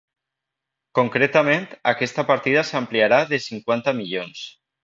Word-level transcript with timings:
Concretament, 0.99 1.69
aquesta 1.93 2.27
partida 2.31 2.65
s’ampliarà 2.71 3.23
de 3.35 3.43
cinquanta 3.49 3.99
milions. 4.01 4.43